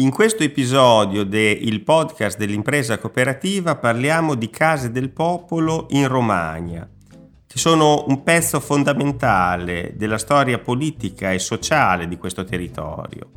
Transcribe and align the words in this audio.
In 0.00 0.10
questo 0.10 0.42
episodio 0.42 1.24
del 1.24 1.82
podcast 1.82 2.38
dell'impresa 2.38 2.96
cooperativa 2.96 3.76
parliamo 3.76 4.34
di 4.34 4.48
case 4.48 4.90
del 4.90 5.10
popolo 5.10 5.88
in 5.90 6.08
Romagna, 6.08 6.88
che 7.46 7.58
sono 7.58 8.06
un 8.06 8.22
pezzo 8.22 8.60
fondamentale 8.60 9.92
della 9.96 10.16
storia 10.16 10.58
politica 10.58 11.32
e 11.32 11.38
sociale 11.38 12.08
di 12.08 12.16
questo 12.16 12.44
territorio. 12.44 13.30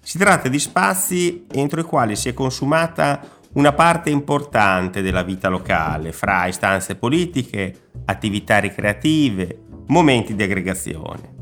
Si 0.00 0.16
tratta 0.16 0.48
di 0.48 0.60
spazi 0.60 1.44
entro 1.50 1.80
i 1.80 1.84
quali 1.84 2.14
si 2.14 2.28
è 2.28 2.34
consumata 2.34 3.20
una 3.54 3.72
parte 3.72 4.08
importante 4.08 5.02
della 5.02 5.24
vita 5.24 5.48
locale, 5.48 6.12
fra 6.12 6.46
istanze 6.46 6.94
politiche, 6.94 7.88
attività 8.04 8.58
ricreative, 8.58 9.62
momenti 9.86 10.36
di 10.36 10.42
aggregazione. 10.44 11.35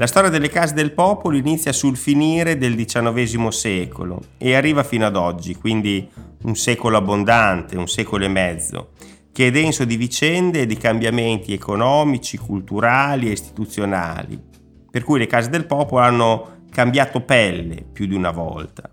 La 0.00 0.06
storia 0.06 0.30
delle 0.30 0.48
case 0.48 0.72
del 0.72 0.92
popolo 0.92 1.36
inizia 1.36 1.74
sul 1.74 1.94
finire 1.94 2.56
del 2.56 2.74
XIX 2.74 3.48
secolo 3.48 4.22
e 4.38 4.54
arriva 4.54 4.82
fino 4.82 5.04
ad 5.04 5.14
oggi, 5.14 5.54
quindi 5.54 6.08
un 6.44 6.56
secolo 6.56 6.96
abbondante, 6.96 7.76
un 7.76 7.86
secolo 7.86 8.24
e 8.24 8.28
mezzo, 8.28 8.92
che 9.30 9.48
è 9.48 9.50
denso 9.50 9.84
di 9.84 9.98
vicende 9.98 10.62
e 10.62 10.66
di 10.66 10.78
cambiamenti 10.78 11.52
economici, 11.52 12.38
culturali 12.38 13.28
e 13.28 13.32
istituzionali, 13.32 14.42
per 14.90 15.04
cui 15.04 15.18
le 15.18 15.26
case 15.26 15.50
del 15.50 15.66
popolo 15.66 16.02
hanno 16.02 16.62
cambiato 16.70 17.20
pelle 17.20 17.84
più 17.92 18.06
di 18.06 18.14
una 18.14 18.30
volta. 18.30 18.88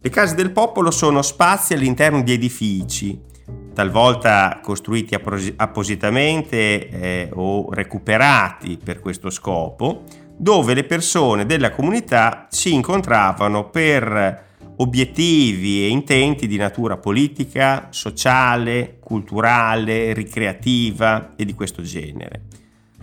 Le 0.00 0.10
case 0.10 0.36
del 0.36 0.52
popolo 0.52 0.92
sono 0.92 1.22
spazi 1.22 1.74
all'interno 1.74 2.22
di 2.22 2.32
edifici, 2.32 3.20
talvolta 3.74 4.60
costruiti 4.62 5.14
appositamente 5.56 6.88
eh, 6.88 7.28
o 7.34 7.70
recuperati 7.70 8.78
per 8.82 9.00
questo 9.00 9.28
scopo, 9.28 10.04
dove 10.36 10.72
le 10.72 10.84
persone 10.84 11.44
della 11.44 11.70
comunità 11.70 12.46
si 12.48 12.72
incontravano 12.72 13.68
per 13.68 14.42
obiettivi 14.76 15.84
e 15.84 15.88
intenti 15.88 16.46
di 16.46 16.56
natura 16.56 16.96
politica, 16.96 17.88
sociale, 17.90 18.96
culturale, 18.98 20.12
ricreativa 20.14 21.34
e 21.36 21.44
di 21.44 21.54
questo 21.54 21.82
genere. 21.82 22.42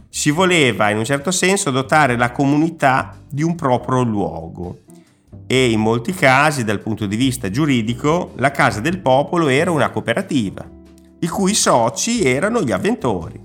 Si 0.09 0.31
voleva 0.31 0.89
in 0.89 0.97
un 0.97 1.05
certo 1.05 1.31
senso 1.31 1.71
dotare 1.71 2.17
la 2.17 2.31
comunità 2.31 3.15
di 3.29 3.43
un 3.43 3.55
proprio 3.55 4.01
luogo 4.01 4.79
e 5.51 5.69
in 5.69 5.81
molti 5.81 6.13
casi 6.13 6.63
dal 6.63 6.79
punto 6.79 7.05
di 7.05 7.17
vista 7.17 7.49
giuridico 7.49 8.31
la 8.37 8.51
Casa 8.51 8.79
del 8.79 8.99
Popolo 8.99 9.49
era 9.49 9.69
una 9.69 9.89
cooperativa, 9.89 10.65
i 11.19 11.27
cui 11.27 11.53
soci 11.53 12.23
erano 12.23 12.61
gli 12.61 12.71
avventori. 12.71 13.37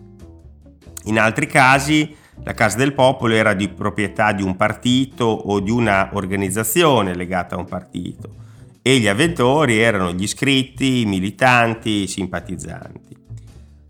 In 1.07 1.19
altri 1.19 1.49
casi 1.49 2.15
la 2.45 2.55
Casa 2.55 2.77
del 2.77 2.93
Popolo 2.93 3.35
era 3.35 3.55
di 3.55 3.69
proprietà 3.69 4.31
di 4.31 4.45
un 4.45 4.55
partito 4.55 5.25
o 5.25 5.59
di 5.59 5.73
una 5.73 6.11
organizzazione 6.13 7.13
legata 7.13 7.57
a 7.57 7.59
un 7.59 7.65
partito 7.65 8.35
e 8.83 8.99
gli 8.99 9.09
avventori 9.09 9.81
erano 9.81 10.13
gli 10.13 10.23
iscritti, 10.23 11.01
i 11.01 11.07
militanti, 11.07 12.03
i 12.03 12.07
simpatizzanti. 12.07 13.17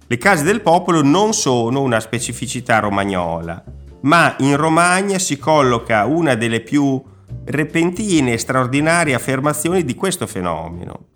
Le 0.06 0.16
case 0.16 0.42
del 0.42 0.62
popolo 0.62 1.02
non 1.02 1.34
sono 1.34 1.82
una 1.82 2.00
specificità 2.00 2.78
romagnola, 2.78 3.62
ma 4.04 4.36
in 4.38 4.56
Romagna 4.56 5.18
si 5.18 5.36
colloca 5.36 6.06
una 6.06 6.34
delle 6.34 6.60
più 6.60 7.14
repentine 7.46 8.32
e 8.32 8.38
straordinarie 8.38 9.14
affermazioni 9.14 9.84
di 9.84 9.94
questo 9.94 10.26
fenomeno. 10.26 11.06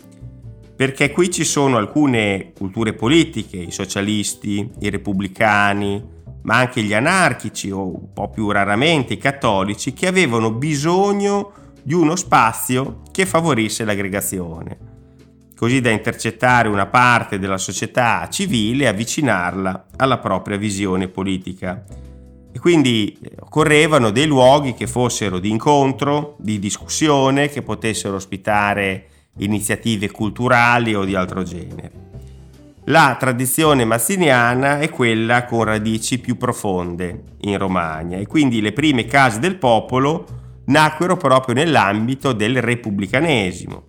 Perché 0.76 1.10
qui 1.10 1.30
ci 1.30 1.44
sono 1.44 1.76
alcune 1.76 2.52
culture 2.56 2.94
politiche, 2.94 3.56
i 3.58 3.70
socialisti, 3.70 4.70
i 4.78 4.90
repubblicani, 4.90 6.18
ma 6.42 6.56
anche 6.56 6.82
gli 6.82 6.94
anarchici 6.94 7.70
o 7.70 7.86
un 7.86 8.12
po' 8.14 8.30
più 8.30 8.50
raramente 8.50 9.14
i 9.14 9.18
cattolici, 9.18 9.92
che 9.92 10.06
avevano 10.06 10.52
bisogno 10.52 11.52
di 11.82 11.92
uno 11.92 12.16
spazio 12.16 13.02
che 13.10 13.26
favorisse 13.26 13.84
l'aggregazione, 13.84 14.78
così 15.54 15.80
da 15.80 15.90
intercettare 15.90 16.68
una 16.68 16.86
parte 16.86 17.38
della 17.38 17.58
società 17.58 18.26
civile 18.30 18.84
e 18.84 18.88
avvicinarla 18.88 19.86
alla 19.96 20.18
propria 20.18 20.56
visione 20.56 21.08
politica 21.08 21.84
e 22.52 22.58
quindi 22.58 23.16
eh, 23.22 23.32
occorrevano 23.40 24.10
dei 24.10 24.26
luoghi 24.26 24.74
che 24.74 24.86
fossero 24.86 25.38
di 25.38 25.50
incontro, 25.50 26.36
di 26.38 26.58
discussione, 26.58 27.48
che 27.48 27.62
potessero 27.62 28.16
ospitare 28.16 29.06
iniziative 29.38 30.10
culturali 30.10 30.94
o 30.94 31.04
di 31.04 31.14
altro 31.14 31.42
genere. 31.42 32.08
La 32.84 33.16
tradizione 33.18 33.84
massiniana 33.84 34.80
è 34.80 34.88
quella 34.88 35.44
con 35.44 35.64
radici 35.64 36.18
più 36.18 36.36
profonde 36.36 37.22
in 37.42 37.56
Romagna 37.58 38.16
e 38.16 38.26
quindi 38.26 38.60
le 38.60 38.72
prime 38.72 39.04
case 39.04 39.38
del 39.38 39.56
popolo 39.56 40.26
nacquero 40.66 41.16
proprio 41.16 41.54
nell'ambito 41.54 42.32
del 42.32 42.60
repubblicanesimo. 42.60 43.88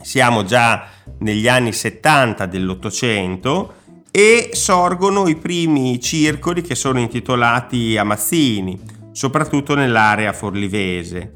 Siamo 0.00 0.44
già 0.44 0.88
negli 1.18 1.48
anni 1.48 1.72
70 1.72 2.46
dell'Ottocento 2.46 3.74
e 4.14 4.50
sorgono 4.52 5.26
i 5.26 5.36
primi 5.36 5.98
circoli 5.98 6.60
che 6.60 6.74
sono 6.74 7.00
intitolati 7.00 7.96
a 7.96 8.04
Mazzini, 8.04 8.78
soprattutto 9.10 9.74
nell'area 9.74 10.34
forlivese. 10.34 11.32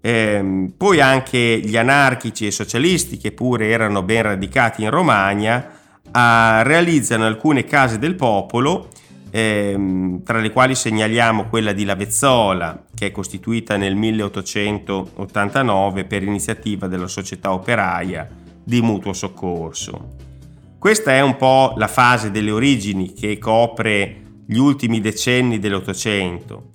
Eh, 0.00 0.72
poi 0.76 1.00
anche 1.00 1.60
gli 1.60 1.76
anarchici 1.76 2.46
e 2.46 2.50
socialisti, 2.50 3.18
che 3.18 3.30
pure 3.30 3.68
erano 3.68 4.02
ben 4.02 4.22
radicati 4.22 4.82
in 4.82 4.90
Romagna, 4.90 5.70
eh, 5.70 6.64
realizzano 6.64 7.24
alcune 7.24 7.64
case 7.64 8.00
del 8.00 8.16
popolo, 8.16 8.88
eh, 9.30 10.18
tra 10.24 10.40
le 10.40 10.50
quali 10.50 10.74
segnaliamo 10.74 11.48
quella 11.48 11.72
di 11.72 11.84
Lavezzola, 11.84 12.86
che 12.96 13.06
è 13.06 13.12
costituita 13.12 13.76
nel 13.76 13.94
1889 13.94 16.04
per 16.04 16.24
iniziativa 16.24 16.88
della 16.88 17.06
società 17.06 17.52
operaia 17.52 18.28
di 18.64 18.82
mutuo 18.82 19.12
soccorso. 19.12 20.26
Questa 20.78 21.10
è 21.10 21.20
un 21.20 21.36
po' 21.36 21.74
la 21.76 21.88
fase 21.88 22.30
delle 22.30 22.52
origini 22.52 23.12
che 23.12 23.36
copre 23.38 24.42
gli 24.46 24.58
ultimi 24.58 25.00
decenni 25.00 25.58
dell'Ottocento 25.58 26.68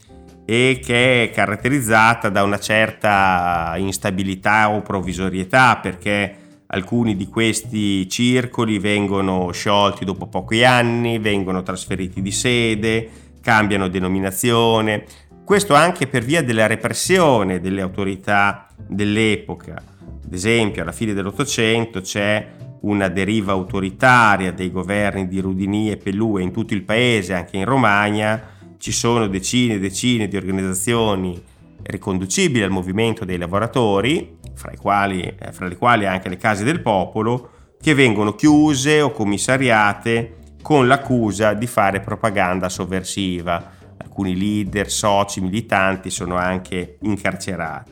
e 0.43 0.81
che 0.83 1.23
è 1.23 1.31
caratterizzata 1.31 2.27
da 2.27 2.43
una 2.43 2.59
certa 2.59 3.75
instabilità 3.77 4.69
o 4.69 4.81
provvisorietà 4.81 5.77
perché 5.77 6.35
alcuni 6.67 7.15
di 7.15 7.29
questi 7.29 8.09
circoli 8.09 8.77
vengono 8.77 9.49
sciolti 9.53 10.03
dopo 10.03 10.27
pochi 10.27 10.65
anni, 10.65 11.17
vengono 11.19 11.63
trasferiti 11.63 12.21
di 12.21 12.31
sede, 12.31 13.09
cambiano 13.41 13.87
denominazione, 13.87 15.05
questo 15.45 15.75
anche 15.75 16.07
per 16.07 16.25
via 16.25 16.43
della 16.43 16.67
repressione 16.67 17.61
delle 17.61 17.79
autorità 17.79 18.67
dell'epoca. 18.85 19.81
Ad 20.25 20.33
esempio, 20.33 20.81
alla 20.81 20.91
fine 20.91 21.13
dell'Ottocento 21.13 22.01
c'è 22.01 22.62
una 22.83 23.07
deriva 23.07 23.53
autoritaria 23.53 24.51
dei 24.51 24.71
governi 24.71 25.27
di 25.27 25.39
Rudini 25.39 25.91
e 25.91 25.97
Pellue 25.97 26.41
in 26.41 26.51
tutto 26.51 26.73
il 26.73 26.83
paese, 26.83 27.33
anche 27.33 27.57
in 27.57 27.65
Romagna, 27.65 28.51
ci 28.77 28.91
sono 28.91 29.27
decine 29.27 29.75
e 29.75 29.79
decine 29.79 30.27
di 30.27 30.35
organizzazioni 30.35 31.41
riconducibili 31.83 32.63
al 32.63 32.71
movimento 32.71 33.25
dei 33.25 33.37
lavoratori, 33.37 34.37
fra, 34.53 34.71
quali, 34.79 35.21
eh, 35.21 35.51
fra 35.51 35.67
le 35.67 35.77
quali 35.77 36.05
anche 36.05 36.29
le 36.29 36.37
case 36.37 36.63
del 36.63 36.81
popolo, 36.81 37.49
che 37.81 37.93
vengono 37.93 38.35
chiuse 38.35 39.01
o 39.01 39.11
commissariate 39.11 40.37
con 40.61 40.87
l'accusa 40.87 41.53
di 41.53 41.67
fare 41.67 41.99
propaganda 41.99 42.69
sovversiva. 42.69 43.71
Alcuni 43.97 44.37
leader, 44.37 44.89
soci, 44.89 45.41
militanti 45.41 46.09
sono 46.09 46.35
anche 46.35 46.97
incarcerati. 47.01 47.91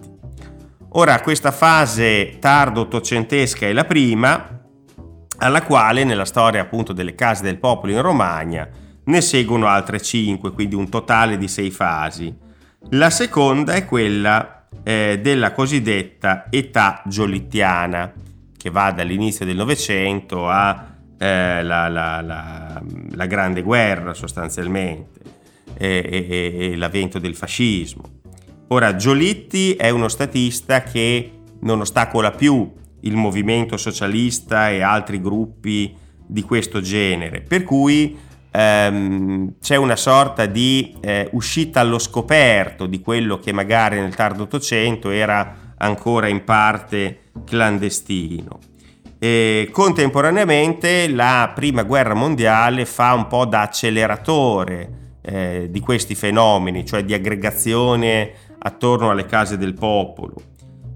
Ora, 0.94 1.20
questa 1.22 1.52
fase 1.52 2.38
tardo 2.40 2.82
ottocentesca 2.82 3.66
è 3.66 3.74
la 3.74 3.86
prima, 3.86 4.61
alla 5.42 5.64
quale 5.64 6.04
nella 6.04 6.26
storia 6.26 6.62
appunto 6.62 6.94
delle 6.94 7.16
case 7.16 7.42
del 7.44 7.58
popolo 7.58 7.92
in 7.92 8.02
Romagna 8.02 8.70
ne 9.04 9.22
seguono 9.22 9.66
altre 9.66 10.00
cinque, 10.00 10.52
quindi 10.52 10.76
un 10.76 10.88
totale 10.88 11.38
di 11.38 11.48
sei 11.48 11.72
fasi. 11.72 12.34
La 12.92 13.10
seconda 13.10 13.74
è 13.74 13.86
quella 13.86 14.68
eh, 14.84 15.20
della 15.22 15.52
cosiddetta 15.52 16.46
età 16.50 17.02
giolittiana, 17.06 18.14
che 18.56 18.70
va 18.70 18.92
dall'inizio 18.92 19.46
del 19.46 19.56
Novecento 19.56 20.48
alla 20.48 20.96
eh, 21.18 21.64
la, 21.64 23.26
Grande 23.28 23.64
Guerra 23.64 24.14
sostanzialmente 24.14 25.20
e, 25.76 26.28
e, 26.30 26.72
e 26.72 26.76
l'avvento 26.76 27.18
del 27.18 27.36
fascismo. 27.36 28.04
Ora, 28.68 28.96
Giolitti 28.96 29.74
è 29.74 29.90
uno 29.90 30.08
statista 30.08 30.84
che 30.84 31.32
non 31.62 31.82
ostacola 31.82 32.32
più 32.32 32.72
il 33.02 33.16
movimento 33.16 33.78
socialista 33.78 34.70
e 34.70 34.82
altri 34.82 35.22
gruppi 35.22 35.96
di 36.26 36.42
questo 36.44 36.82
genere, 36.82 37.42
per 37.42 37.64
cui 37.64 38.18
ehm, 38.52 39.56
c'è 39.62 39.76
una 39.76 39.96
sorta 39.96 40.46
di 40.46 40.96
eh, 41.02 41.30
uscita 41.34 41.80
allo 41.80 42.00
scoperto 42.00 42.86
di 42.86 43.02
quello 43.02 43.40
che 43.40 43.52
magari 43.52 44.00
nel 44.00 44.16
tardo 44.16 44.44
Ottocento 44.44 45.10
era 45.10 45.74
ancora 45.78 46.28
in 46.28 46.44
parte 46.44 47.32
clandestino. 47.46 48.60
E 49.20 49.70
contemporaneamente 49.72 51.08
la 51.10 51.52
prima 51.54 51.84
guerra 51.84 52.16
mondiale 52.16 52.86
fa 52.86 53.14
un 53.14 53.28
po' 53.28 53.46
da 53.46 53.62
acceleratore 53.62 55.18
eh, 55.22 55.68
di 55.70 55.80
questi 55.80 56.16
fenomeni, 56.16 56.86
cioè 56.86 57.04
di 57.04 57.14
aggregazione 57.14 58.32
attorno 58.58 59.12
alle 59.12 59.26
case 59.26 59.58
del 59.58 59.74
popolo 59.74 60.51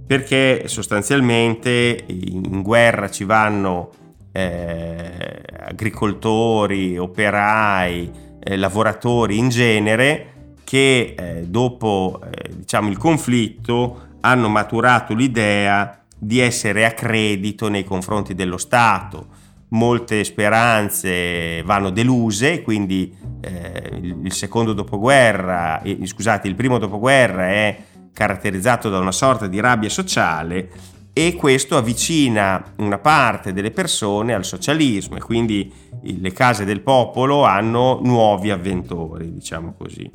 perché 0.05 0.67
sostanzialmente 0.67 2.03
in 2.07 2.61
guerra 2.61 3.09
ci 3.09 3.23
vanno 3.23 3.89
eh, 4.31 5.41
agricoltori, 5.59 6.97
operai, 6.97 8.11
eh, 8.43 8.57
lavoratori 8.57 9.37
in 9.37 9.49
genere 9.49 10.33
che 10.63 11.15
eh, 11.17 11.43
dopo 11.47 12.21
eh, 12.23 12.49
diciamo, 12.57 12.89
il 12.89 12.97
conflitto 12.97 14.07
hanno 14.21 14.49
maturato 14.49 15.13
l'idea 15.13 16.01
di 16.17 16.39
essere 16.39 16.85
a 16.85 16.91
credito 16.91 17.69
nei 17.69 17.83
confronti 17.83 18.35
dello 18.35 18.57
Stato. 18.57 19.43
Molte 19.69 20.23
speranze 20.23 21.61
vanno 21.63 21.89
deluse, 21.89 22.61
quindi 22.61 23.15
eh, 23.41 23.99
il 24.23 24.31
secondo 24.31 24.73
dopoguerra, 24.73 25.81
eh, 25.81 25.97
scusate, 26.05 26.47
il 26.47 26.55
primo 26.55 26.77
dopoguerra 26.77 27.47
è 27.47 27.77
caratterizzato 28.15 28.89
da 28.89 28.97
una 28.97 29.11
sorta 29.11 29.45
di 29.45 29.59
rabbia 29.59 29.89
sociale 29.89 30.69
e 31.11 31.35
questo 31.35 31.75
avvicina 31.75 32.73
una 32.77 32.97
parte 32.97 33.51
delle 33.51 33.71
persone 33.71 34.33
al 34.33 34.45
socialismo 34.45 35.17
e 35.17 35.19
quindi 35.19 35.69
le 36.01 36.31
case 36.31 36.63
del 36.63 36.79
popolo 36.79 37.43
hanno 37.43 37.99
nuovi 38.01 38.51
avventori, 38.51 39.33
diciamo 39.33 39.73
così. 39.77 40.09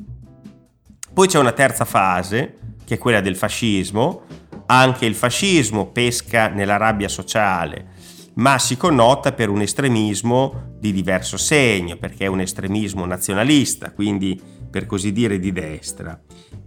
Poi 1.13 1.27
c'è 1.27 1.37
una 1.37 1.51
terza 1.51 1.85
fase, 1.85 2.57
che 2.83 2.95
è 2.95 2.97
quella 2.97 3.21
del 3.21 3.35
fascismo. 3.35 4.23
Anche 4.65 5.05
il 5.05 5.15
fascismo 5.15 5.87
pesca 5.87 6.47
nella 6.47 6.77
rabbia 6.77 7.07
sociale, 7.07 7.89
ma 8.35 8.57
si 8.57 8.77
connota 8.77 9.33
per 9.33 9.49
un 9.49 9.61
estremismo 9.61 10.69
di 10.79 10.91
diverso 10.91 11.37
segno, 11.37 11.97
perché 11.97 12.25
è 12.25 12.27
un 12.27 12.39
estremismo 12.39 13.05
nazionalista, 13.05 13.91
quindi 13.91 14.39
per 14.71 14.85
così 14.87 15.11
dire 15.11 15.37
di 15.37 15.51
destra. 15.51 16.19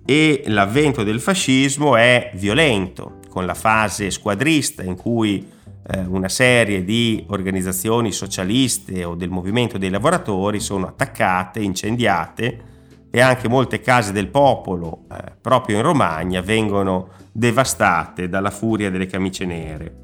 E 0.05 0.45
l'avvento 0.47 1.03
del 1.03 1.21
fascismo 1.21 1.97
è 1.97 2.31
violento, 2.35 3.21
con 3.31 3.47
la 3.47 3.55
fase 3.55 4.11
squadrista 4.11 4.83
in 4.83 4.95
cui 4.95 5.51
eh, 5.87 6.01
una 6.01 6.29
serie 6.29 6.85
di 6.85 7.25
organizzazioni 7.29 8.13
socialiste 8.13 9.05
o 9.05 9.15
del 9.15 9.31
movimento 9.31 9.79
dei 9.79 9.91
lavoratori 9.91 10.61
sono 10.61 10.87
attaccate, 10.87 11.61
incendiate 11.61 12.73
e 13.11 13.21
anche 13.21 13.49
molte 13.49 13.81
case 13.81 14.13
del 14.13 14.29
popolo, 14.29 15.05
eh, 15.11 15.33
proprio 15.41 15.77
in 15.77 15.83
Romagna, 15.83 16.41
vengono 16.41 17.11
devastate 17.33 18.29
dalla 18.29 18.51
furia 18.51 18.91
delle 18.91 19.07
camicie 19.07 19.45
nere. 19.45 19.97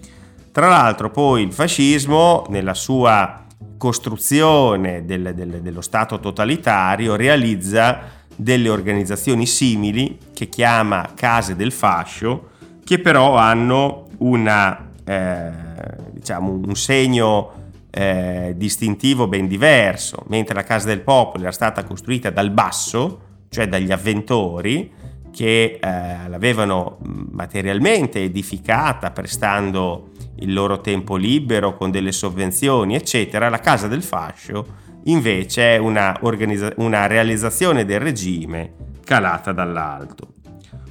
Tra 0.52 0.69
l'altro 0.69 1.11
poi 1.11 1.43
il 1.43 1.52
fascismo, 1.52 2.44
nella 2.49 2.75
sua 2.75 3.47
costruzione 3.81 5.06
del, 5.06 5.32
del, 5.35 5.62
dello 5.62 5.81
Stato 5.81 6.21
totalitario, 6.21 7.17
realizza 7.17 8.00
delle 8.37 8.69
organizzazioni 8.69 9.47
simili 9.47 10.19
che 10.35 10.50
chiama 10.50 11.12
case 11.15 11.56
del 11.56 11.73
fascio, 11.73 12.50
che 12.85 12.99
però 12.99 13.37
hanno 13.38 14.09
una, 14.19 14.91
eh, 15.03 15.50
diciamo, 16.12 16.50
un 16.50 16.77
segno 16.77 17.53
eh, 17.88 18.53
distintivo 18.55 19.29
ben 19.29 19.49
diverso, 19.49 20.25
mentre 20.29 20.55
la 20.55 20.65
Casa 20.65 20.88
del 20.88 21.00
Popolo 21.00 21.44
era 21.44 21.53
stata 21.53 21.83
costruita 21.83 22.29
dal 22.29 22.50
basso, 22.50 23.21
cioè 23.49 23.67
dagli 23.67 23.93
avventori, 23.93 24.93
che 25.33 25.79
eh, 25.81 26.29
l'avevano 26.29 26.99
materialmente 27.31 28.23
edificata 28.23 29.11
prestando 29.11 30.11
il 30.41 30.53
loro 30.53 30.81
tempo 30.81 31.17
libero 31.17 31.77
con 31.77 31.91
delle 31.91 32.13
sovvenzioni, 32.13 32.95
eccetera, 32.95 33.49
la 33.49 33.61
Casa 33.61 33.89
del 33.89 34.03
Fascio 34.03 34.89
invece 35.05 35.77
è 35.77 35.79
una, 35.79 36.17
organizza- 36.21 36.73
una 36.77 37.07
realizzazione 37.07 37.85
del 37.85 38.01
regime 38.01 38.75
calata 39.05 39.53
dall'alto. 39.53 40.35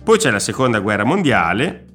Poi 0.04 0.18
c'è 0.18 0.32
la 0.32 0.40
Seconda 0.40 0.80
Guerra 0.80 1.04
Mondiale 1.04 1.86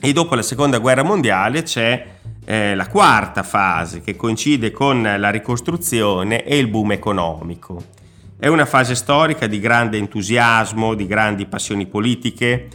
e 0.00 0.12
dopo 0.12 0.34
la 0.34 0.42
Seconda 0.42 0.78
Guerra 0.78 1.02
Mondiale 1.02 1.62
c'è 1.62 2.06
eh, 2.44 2.74
la 2.74 2.88
quarta 2.88 3.42
fase 3.42 4.00
che 4.00 4.16
coincide 4.16 4.70
con 4.70 5.02
la 5.02 5.30
ricostruzione 5.30 6.44
e 6.44 6.58
il 6.58 6.68
boom 6.68 6.92
economico. 6.92 7.82
È 8.38 8.48
una 8.48 8.66
fase 8.66 8.94
storica 8.94 9.46
di 9.46 9.60
grande 9.60 9.98
entusiasmo, 9.98 10.94
di 10.94 11.06
grandi 11.06 11.46
passioni 11.46 11.86
politiche. 11.86 12.68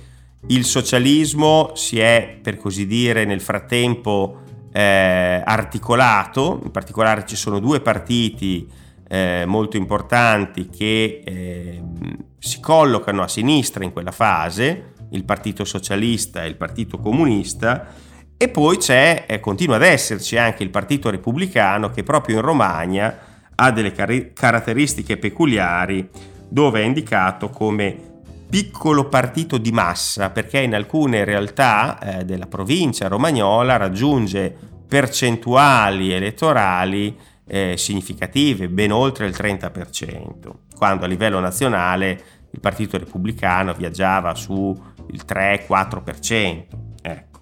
Il 0.50 0.64
socialismo 0.64 1.72
si 1.76 2.00
è, 2.00 2.40
per 2.42 2.58
così 2.58 2.88
dire, 2.88 3.26
nel 3.26 3.42
frattempo 3.42 4.44
eh, 4.72 5.42
articolato, 5.44 6.62
in 6.64 6.72
particolare 6.72 7.26
ci 7.26 7.36
sono 7.36 7.60
due 7.60 7.82
partiti 7.82 8.70
eh, 9.10 9.44
molto 9.46 9.76
importanti 9.76 10.70
che 10.70 11.22
eh, 11.26 11.84
si 12.40 12.62
collocano 12.62 13.24
a 13.24 13.28
sinistra 13.28 13.84
in 13.84 13.92
quella 13.92 14.12
fase, 14.12 14.94
il 15.12 15.26
Partito 15.26 15.66
Socialista 15.66 16.44
e 16.44 16.48
il 16.48 16.56
Partito 16.56 16.98
Comunista, 16.98 17.88
e 18.38 18.48
poi 18.50 18.78
c'è, 18.78 19.26
eh, 19.28 19.40
continua 19.42 19.76
ad 19.76 19.84
esserci 19.84 20.38
anche 20.38 20.64
il 20.64 20.70
Partito 20.70 21.10
Repubblicano 21.10 21.90
che 21.90 22.04
proprio 22.04 22.38
in 22.38 22.42
Romagna 22.42 23.18
ha 23.54 23.72
delle 23.72 23.92
car- 23.92 24.32
caratteristiche 24.34 25.18
peculiari 25.18 26.08
dove 26.48 26.82
è 26.82 26.86
indicato 26.86 27.50
come 27.50 28.17
piccolo 28.50 29.10
partito 29.10 29.58
di 29.58 29.72
massa 29.72 30.30
perché 30.30 30.60
in 30.60 30.74
alcune 30.74 31.24
realtà 31.24 32.00
eh, 32.00 32.26
della 32.26 32.48
provincia 32.48 33.08
romagnola 33.08 33.78
raggiunge 33.78 34.56
percentuali 34.88 36.12
elettorali 36.12 37.16
eh, 37.46 37.76
significative, 37.78 38.70
ben 38.70 38.92
oltre 38.92 39.26
il 39.26 39.36
30%, 39.38 40.50
quando 40.76 41.06
a 41.06 41.08
livello 41.08 41.40
nazionale 41.40 42.22
il 42.52 42.60
Partito 42.60 42.98
Repubblicano 42.98 43.74
viaggiava 43.74 44.34
sul 44.36 44.78
3-4%. 45.12 46.64
Ecco. 47.02 47.40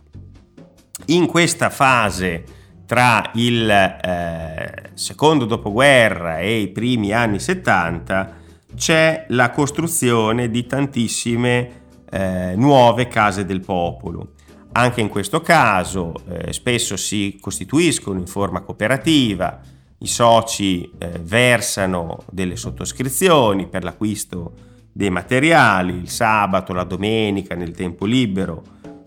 In 1.05 1.27
questa 1.27 1.69
fase 1.69 2.43
tra 2.85 3.31
il 3.33 3.69
eh, 3.69 4.89
secondo 4.93 5.45
dopoguerra 5.45 6.37
e 6.39 6.59
i 6.59 6.67
primi 6.67 7.11
anni 7.11 7.39
70 7.39 8.43
c'è 8.75 9.25
la 9.29 9.49
costruzione 9.51 10.49
di 10.49 10.65
tantissime 10.65 11.83
eh, 12.09 12.53
nuove 12.55 13.07
case 13.07 13.45
del 13.45 13.61
popolo. 13.61 14.33
Anche 14.73 15.01
in 15.01 15.09
questo 15.09 15.41
caso 15.41 16.13
eh, 16.27 16.51
spesso 16.51 16.97
si 16.97 17.37
costituiscono 17.39 18.19
in 18.19 18.27
forma 18.27 18.61
cooperativa, 18.61 19.59
i 19.99 20.07
soci 20.07 20.91
eh, 20.97 21.19
versano 21.21 22.19
delle 22.29 22.57
sottoscrizioni 22.57 23.67
per 23.67 23.83
l'acquisto 23.83 24.53
dei 24.91 25.09
materiali, 25.09 25.97
il 25.97 26.09
sabato, 26.09 26.73
la 26.73 26.83
domenica, 26.83 27.55
nel 27.55 27.71
tempo 27.71 28.05
libero 28.05 28.63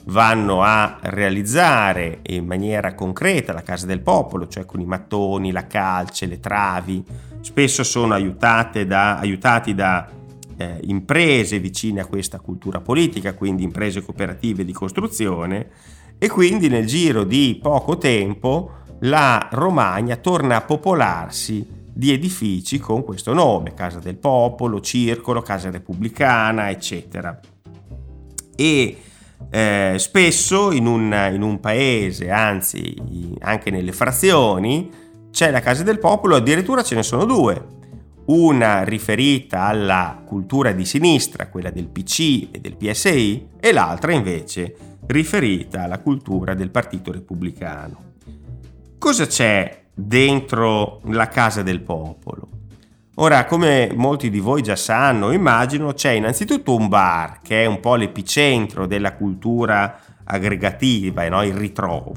vanno 0.07 0.63
a 0.63 0.99
realizzare 1.03 2.21
in 2.29 2.47
maniera 2.47 2.95
concreta 2.95 3.53
la 3.53 3.63
casa 3.63 3.87
del 3.87 4.01
popolo, 4.01 4.49
cioè 4.49 4.65
con 4.65 4.81
i 4.81 4.87
mattoni, 4.87 5.53
la 5.53 5.67
calce, 5.67 6.27
le 6.27 6.41
travi, 6.41 7.05
spesso 7.41 7.83
sono 7.83 8.15
da, 8.39 9.19
aiutati 9.19 9.75
da 9.75 10.09
eh, 10.57 10.81
imprese 10.85 11.61
vicine 11.61 12.01
a 12.01 12.07
questa 12.07 12.41
cultura 12.41 12.81
politica, 12.81 13.35
quindi 13.35 13.63
imprese 13.63 14.03
cooperative 14.03 14.65
di 14.65 14.73
costruzione, 14.73 15.71
e 16.19 16.29
quindi 16.29 16.69
nel 16.69 16.87
giro 16.87 17.25
di 17.25 17.59
poco 17.63 17.97
tempo 17.97 18.73
la 19.01 19.49
Romagna 19.53 20.17
torna 20.17 20.57
a 20.57 20.63
popolarsi 20.63 21.77
di 21.93 22.13
edifici 22.13 22.79
con 22.79 23.05
questo 23.05 23.33
nome, 23.33 23.75
Casa 23.75 23.99
del 23.99 24.17
Popolo, 24.17 24.81
Circolo, 24.81 25.43
Casa 25.43 25.71
Repubblicana, 25.71 26.71
eccetera. 26.71 27.39
E 28.57 28.97
eh, 29.51 29.95
spesso 29.99 30.73
in 30.73 30.87
un, 30.87 31.31
in 31.33 31.43
un, 31.43 31.61
paese, 31.61 32.31
anzi 32.31 32.95
anche 33.41 33.71
nelle 33.71 33.93
frazioni, 33.93 34.91
c'è 35.31 35.51
la 35.51 35.61
Casa 35.61 35.83
del 35.83 35.99
Popolo, 35.99 36.37
addirittura 36.37 36.83
ce 36.83 36.95
ne 36.95 37.03
sono 37.03 37.25
due. 37.25 37.77
Una 38.27 38.83
riferita 38.83 39.63
alla 39.63 40.23
cultura 40.25 40.73
di 40.73 40.85
sinistra, 40.85 41.49
quella 41.49 41.71
del 41.71 41.89
PC 41.89 42.49
e 42.51 42.61
del 42.61 42.77
PSI, 42.77 43.49
e 43.61 43.73
l'altra 43.73 44.13
invece 44.13 44.77
riferita 45.07 45.85
alla 45.85 46.01
cultura 46.01 46.55
del 46.55 46.71
Partito 46.71 47.13
Repubblicano. 47.13 48.13
Cosa 48.99 49.27
c'è 49.27 49.85
dentro 49.95 51.01
la 51.05 51.29
Casa 51.29 51.63
del 51.63 51.81
Popolo? 51.81 52.49
Ora, 53.21 53.47
come 53.47 53.91
molti 53.95 54.31
di 54.31 54.39
voi 54.39 54.63
già 54.63 54.77
sanno, 54.77 55.33
immagino, 55.33 55.93
c'è 55.93 56.11
innanzitutto 56.11 56.77
un 56.77 56.87
bar 56.87 57.41
che 57.43 57.65
è 57.65 57.67
un 57.67 57.81
po' 57.81 57.97
l'epicentro 57.97 58.87
della 58.87 59.15
cultura 59.15 59.99
aggregativa, 60.23 61.29
no? 61.29 61.43
il 61.43 61.55
ritrovo. 61.55 62.15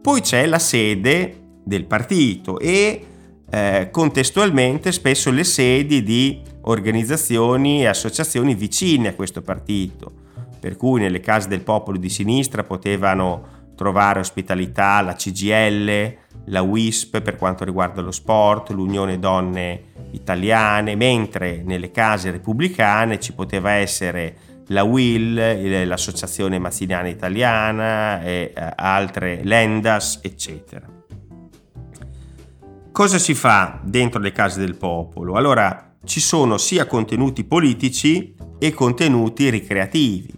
Poi 0.00 0.20
c'è 0.20 0.46
la 0.46 0.58
sede 0.58 1.41
del 1.64 1.84
partito 1.84 2.58
e 2.58 3.06
eh, 3.50 3.88
contestualmente 3.90 4.92
spesso 4.92 5.30
le 5.30 5.44
sedi 5.44 6.02
di 6.02 6.40
organizzazioni 6.62 7.82
e 7.82 7.86
associazioni 7.86 8.54
vicine 8.54 9.08
a 9.08 9.14
questo 9.14 9.42
partito, 9.42 10.12
per 10.58 10.76
cui 10.76 11.00
nelle 11.00 11.20
case 11.20 11.48
del 11.48 11.60
popolo 11.60 11.98
di 11.98 12.08
sinistra 12.08 12.62
potevano 12.64 13.60
trovare 13.74 14.20
ospitalità 14.20 15.00
la 15.00 15.14
CGL, 15.14 16.16
la 16.46 16.62
WISP 16.62 17.20
per 17.20 17.36
quanto 17.36 17.64
riguarda 17.64 18.00
lo 18.00 18.10
sport, 18.10 18.70
l'Unione 18.70 19.18
Donne 19.18 19.82
Italiane, 20.12 20.94
mentre 20.94 21.62
nelle 21.64 21.90
case 21.90 22.30
repubblicane 22.30 23.18
ci 23.18 23.32
poteva 23.32 23.72
essere 23.72 24.36
la 24.68 24.84
WIL, 24.84 25.86
l'Associazione 25.86 26.58
Massiniana 26.58 27.08
Italiana 27.08 28.22
e 28.22 28.52
eh, 28.54 28.72
altre, 28.76 29.40
l'Endas, 29.42 30.20
eccetera. 30.22 31.00
Cosa 32.92 33.16
si 33.16 33.32
fa 33.32 33.80
dentro 33.82 34.20
le 34.20 34.32
case 34.32 34.60
del 34.60 34.76
popolo? 34.76 35.36
Allora, 35.36 35.94
ci 36.04 36.20
sono 36.20 36.58
sia 36.58 36.84
contenuti 36.84 37.42
politici 37.42 38.34
e 38.58 38.74
contenuti 38.74 39.48
ricreativi 39.48 40.30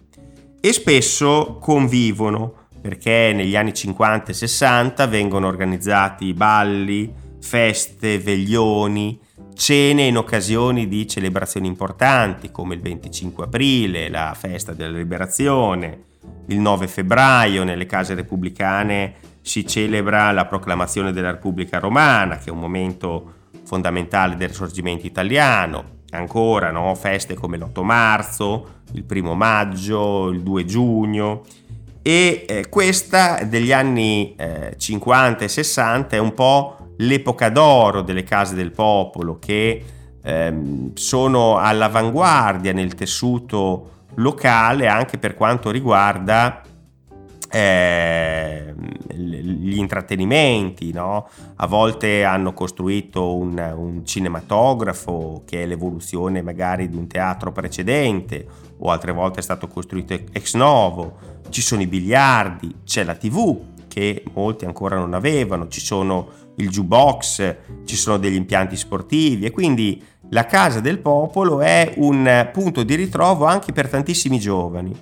e 0.61 0.71
spesso 0.71 1.57
convivono 1.59 2.67
perché 2.79 3.33
negli 3.35 3.57
anni 3.57 3.73
50 3.73 4.31
e 4.31 4.33
60 4.33 5.05
vengono 5.07 5.47
organizzati 5.47 6.33
balli, 6.33 7.13
feste, 7.41 8.19
veglioni, 8.19 9.19
cene 9.53 10.03
in 10.03 10.15
occasioni 10.15 10.87
di 10.87 11.05
celebrazioni 11.09 11.67
importanti 11.67 12.51
come 12.51 12.75
il 12.75 12.81
25 12.81 13.43
aprile, 13.43 14.07
la 14.07 14.33
festa 14.33 14.71
della 14.71 14.97
liberazione, 14.97 16.03
il 16.47 16.59
9 16.59 16.87
febbraio 16.87 17.65
nelle 17.65 17.85
case 17.85 18.13
repubblicane 18.13 19.34
si 19.45 19.63
celebra 19.67 20.31
la 20.31 20.47
proclamazione 20.47 21.11
della 21.11 21.29
Repubblica 21.29 21.77
Romana, 21.77 22.39
che 22.39 22.49
è 22.49 22.51
un 22.51 22.57
momento 22.57 23.33
fondamentale 23.63 24.35
del 24.37 24.47
risorgimento 24.47 25.05
italiano, 25.05 25.99
ancora 26.09 26.71
no? 26.71 26.95
feste 26.95 27.35
come 27.35 27.55
l'8 27.57 27.83
marzo, 27.83 28.69
il 28.93 29.05
1 29.07 29.35
maggio, 29.35 30.29
il 30.29 30.41
2 30.41 30.65
giugno 30.65 31.43
e 32.01 32.45
eh, 32.47 32.69
questa 32.69 33.43
degli 33.43 33.71
anni 33.71 34.33
eh, 34.35 34.73
50 34.77 35.43
e 35.43 35.47
60 35.47 36.15
è 36.15 36.19
un 36.19 36.33
po' 36.33 36.93
l'epoca 36.97 37.49
d'oro 37.49 38.01
delle 38.01 38.23
case 38.23 38.55
del 38.55 38.71
popolo 38.71 39.37
che 39.37 39.83
ehm, 40.23 40.93
sono 40.95 41.57
all'avanguardia 41.57 42.73
nel 42.73 42.95
tessuto 42.95 43.91
locale 44.15 44.87
anche 44.87 45.19
per 45.19 45.35
quanto 45.35 45.69
riguarda 45.69 46.61
eh, 47.49 48.73
gli 49.13 49.77
intrattenimenti, 49.77 50.91
no? 50.91 51.27
a 51.55 51.67
volte 51.67 52.23
hanno 52.23 52.53
costruito 52.53 53.35
un, 53.35 53.73
un, 53.75 54.05
cinematografo 54.05 55.43
che 55.45 55.63
è 55.63 55.65
l'evoluzione 55.65 56.41
magari 56.41 56.89
di 56.89 56.97
un 56.97 57.07
teatro 57.07 57.51
precedente 57.51 58.45
o 58.77 58.89
altre 58.91 59.11
volte 59.11 59.39
è 59.39 59.43
stato 59.43 59.67
costruito 59.67 60.13
ex 60.13 60.55
novo, 60.55 61.17
ci 61.49 61.61
sono 61.61 61.81
i 61.81 61.87
biliardi, 61.87 62.75
c'è 62.83 63.03
la 63.03 63.15
tv 63.15 63.73
che 63.87 64.23
molti 64.33 64.65
ancora 64.65 64.97
non 64.97 65.13
avevano, 65.13 65.69
ci 65.69 65.79
sono 65.79 66.27
il 66.55 66.69
jukebox, 66.69 67.55
ci 67.85 67.95
sono 67.95 68.17
degli 68.17 68.35
impianti 68.35 68.75
sportivi 68.75 69.45
e 69.45 69.51
quindi 69.51 70.03
la 70.29 70.45
Casa 70.45 70.79
del 70.79 70.99
Popolo 70.99 71.61
è 71.61 71.93
un 71.97 72.49
punto 72.51 72.83
di 72.83 72.95
ritrovo 72.95 73.45
anche 73.45 73.71
per 73.71 73.87
tantissimi 73.87 74.39
giovani 74.39 74.93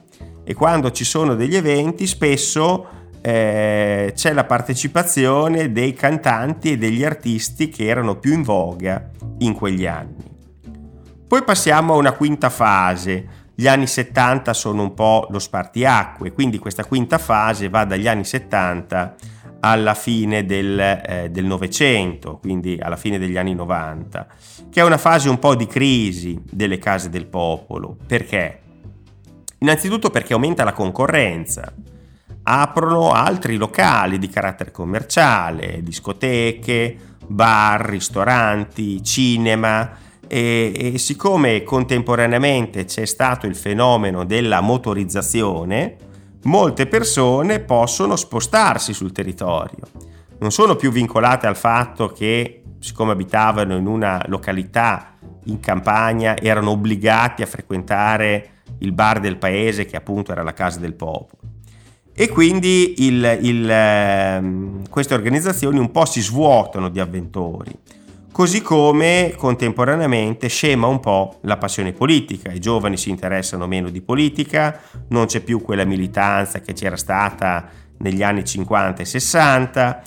e 0.43 0.53
quando 0.53 0.91
ci 0.91 1.03
sono 1.03 1.35
degli 1.35 1.55
eventi 1.55 2.05
spesso 2.07 3.01
eh, 3.21 4.11
c'è 4.13 4.33
la 4.33 4.43
partecipazione 4.43 5.71
dei 5.71 5.93
cantanti 5.93 6.73
e 6.73 6.77
degli 6.77 7.05
artisti 7.05 7.69
che 7.69 7.85
erano 7.85 8.17
più 8.17 8.33
in 8.33 8.41
voga 8.41 9.09
in 9.39 9.53
quegli 9.53 9.85
anni. 9.85 10.31
Poi 11.25 11.43
passiamo 11.43 11.93
a 11.93 11.97
una 11.97 12.11
quinta 12.11 12.49
fase. 12.49 13.41
Gli 13.55 13.67
anni 13.67 13.87
70 13.87 14.53
sono 14.53 14.81
un 14.81 14.93
po' 14.93 15.27
lo 15.29 15.39
spartiacque, 15.39 16.31
quindi 16.31 16.57
questa 16.57 16.83
quinta 16.83 17.17
fase 17.17 17.69
va 17.69 17.85
dagli 17.85 18.07
anni 18.07 18.25
70 18.25 19.15
alla 19.61 19.93
fine 19.93 20.45
del 20.45 21.45
Novecento, 21.45 22.35
eh, 22.35 22.39
quindi 22.41 22.77
alla 22.81 22.97
fine 22.97 23.17
degli 23.17 23.37
anni 23.37 23.55
90, 23.55 24.27
che 24.69 24.81
è 24.81 24.83
una 24.83 24.97
fase 24.97 25.29
un 25.29 25.39
po' 25.39 25.55
di 25.55 25.65
crisi 25.65 26.37
delle 26.43 26.77
case 26.77 27.09
del 27.09 27.27
popolo. 27.27 27.95
Perché? 28.05 28.62
Innanzitutto 29.63 30.09
perché 30.09 30.33
aumenta 30.33 30.65
la 30.65 30.73
concorrenza. 30.73 31.73
Aprono 32.43 33.13
altri 33.13 33.55
locali 33.55 34.19
di 34.19 34.27
carattere 34.27 34.71
commerciale, 34.71 35.81
discoteche, 35.81 36.97
bar, 37.25 37.85
ristoranti, 37.85 39.01
cinema 39.01 39.89
e, 40.27 40.91
e 40.93 40.97
siccome 40.97 41.63
contemporaneamente 41.63 42.83
c'è 42.83 43.05
stato 43.05 43.47
il 43.47 43.55
fenomeno 43.55 44.25
della 44.25 44.59
motorizzazione, 44.59 45.95
molte 46.43 46.85
persone 46.85 47.61
possono 47.61 48.17
spostarsi 48.17 48.91
sul 48.91 49.13
territorio. 49.13 49.87
Non 50.39 50.51
sono 50.51 50.75
più 50.75 50.91
vincolate 50.91 51.47
al 51.47 51.55
fatto 51.55 52.09
che, 52.09 52.63
siccome 52.79 53.13
abitavano 53.13 53.77
in 53.77 53.87
una 53.87 54.21
località 54.27 55.13
in 55.45 55.61
campagna, 55.61 56.35
erano 56.35 56.71
obbligati 56.71 57.41
a 57.41 57.45
frequentare 57.45 58.49
il 58.79 58.91
bar 58.91 59.19
del 59.19 59.37
paese 59.37 59.85
che 59.85 59.95
appunto 59.95 60.31
era 60.31 60.43
la 60.43 60.53
casa 60.53 60.79
del 60.79 60.93
popolo. 60.93 61.41
E 62.15 62.29
quindi 62.29 63.05
il, 63.05 63.39
il, 63.41 63.69
eh, 63.69 64.43
queste 64.89 65.13
organizzazioni 65.13 65.79
un 65.79 65.89
po' 65.91 66.05
si 66.05 66.21
svuotano 66.21 66.89
di 66.89 66.99
avventori 66.99 67.71
così 68.33 68.63
come 68.63 69.35
contemporaneamente 69.37 70.47
scema 70.47 70.87
un 70.87 70.99
po' 70.99 71.37
la 71.41 71.57
passione 71.57 71.93
politica, 71.93 72.51
i 72.51 72.59
giovani 72.59 72.97
si 72.97 73.11
interessano 73.11 73.67
meno 73.67 73.89
di 73.89 74.01
politica, 74.01 74.81
non 75.09 75.27
c'è 75.27 75.39
più 75.41 75.61
quella 75.61 75.85
militanza 75.85 76.59
che 76.59 76.73
c'era 76.73 76.97
stata 76.97 77.69
negli 77.99 78.23
anni 78.23 78.43
50 78.43 79.03
e 79.03 79.05
60 79.05 80.01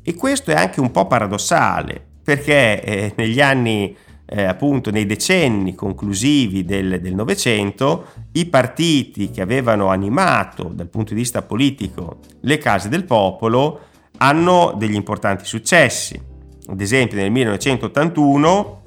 e 0.00 0.14
questo 0.14 0.52
è 0.52 0.54
anche 0.54 0.80
un 0.80 0.92
po' 0.92 1.08
paradossale 1.08 2.00
perché 2.22 2.82
eh, 2.82 3.12
negli 3.16 3.40
anni 3.40 3.94
eh, 4.32 4.44
appunto 4.44 4.90
nei 4.90 5.04
decenni 5.04 5.74
conclusivi 5.74 6.64
del 6.64 7.14
Novecento 7.14 8.06
i 8.32 8.46
partiti 8.46 9.30
che 9.30 9.42
avevano 9.42 9.88
animato 9.88 10.70
dal 10.72 10.88
punto 10.88 11.12
di 11.12 11.20
vista 11.20 11.42
politico 11.42 12.20
le 12.40 12.58
case 12.58 12.88
del 12.88 13.04
popolo 13.04 13.80
hanno 14.18 14.74
degli 14.76 14.94
importanti 14.94 15.44
successi 15.44 16.30
ad 16.68 16.80
esempio 16.80 17.16
nel 17.18 17.30
1981 17.30 18.82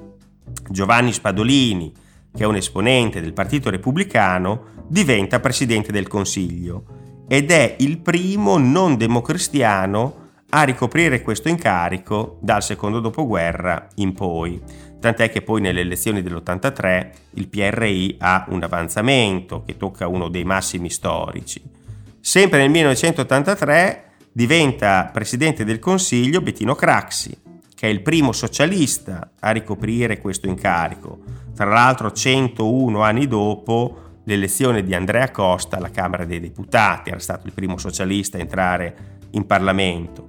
Giovanni 0.70 1.12
Spadolini, 1.12 1.92
che 2.34 2.42
è 2.42 2.46
un 2.46 2.56
esponente 2.56 3.20
del 3.20 3.32
Partito 3.32 3.70
Repubblicano, 3.70 4.84
diventa 4.88 5.40
Presidente 5.40 5.92
del 5.92 6.08
Consiglio 6.08 6.84
ed 7.28 7.50
è 7.50 7.76
il 7.80 7.98
primo 7.98 8.56
non 8.56 8.96
democristiano 8.96 10.24
a 10.50 10.62
ricoprire 10.62 11.22
questo 11.22 11.48
incarico 11.48 12.38
dal 12.40 12.62
secondo 12.62 13.00
dopoguerra 13.00 13.88
in 13.96 14.12
poi. 14.14 14.60
Tant'è 15.00 15.30
che 15.30 15.42
poi 15.42 15.60
nelle 15.60 15.80
elezioni 15.80 16.22
dell'83 16.22 17.10
il 17.34 17.48
PRI 17.48 18.16
ha 18.18 18.46
un 18.48 18.62
avanzamento 18.62 19.62
che 19.64 19.76
tocca 19.76 20.08
uno 20.08 20.28
dei 20.28 20.44
massimi 20.44 20.90
storici. 20.90 21.62
Sempre 22.20 22.58
nel 22.58 22.70
1983 22.70 24.04
diventa 24.32 25.08
Presidente 25.12 25.64
del 25.64 25.78
Consiglio 25.78 26.40
Bettino 26.40 26.74
Craxi, 26.74 27.36
che 27.74 27.86
è 27.86 27.90
il 27.90 28.02
primo 28.02 28.32
socialista 28.32 29.30
a 29.38 29.50
ricoprire 29.50 30.18
questo 30.18 30.46
incarico. 30.46 31.18
Tra 31.54 31.66
l'altro 31.66 32.10
101 32.10 33.00
anni 33.02 33.28
dopo 33.28 34.00
l'elezione 34.24 34.82
di 34.82 34.94
Andrea 34.94 35.30
Costa 35.30 35.76
alla 35.76 35.90
Camera 35.90 36.24
dei 36.24 36.40
Deputati, 36.40 37.10
era 37.10 37.18
stato 37.18 37.46
il 37.46 37.52
primo 37.52 37.78
socialista 37.78 38.38
a 38.38 38.40
entrare 38.40 38.96
in 39.30 39.46
Parlamento. 39.46 40.26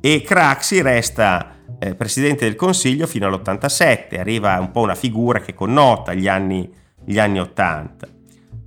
E 0.00 0.22
Craxi 0.22 0.82
resta 0.82 1.55
eh, 1.78 1.94
Presidente 1.94 2.44
del 2.44 2.56
Consiglio 2.56 3.06
fino 3.06 3.26
all'87, 3.26 4.18
arriva 4.18 4.58
un 4.58 4.70
po' 4.70 4.80
una 4.80 4.94
figura 4.94 5.40
che 5.40 5.54
connota 5.54 6.14
gli 6.14 6.28
anni, 6.28 6.70
gli 7.04 7.18
anni 7.18 7.40
80. 7.40 8.08